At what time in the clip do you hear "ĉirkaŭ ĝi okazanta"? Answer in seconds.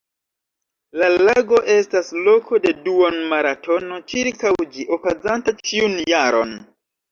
4.15-5.57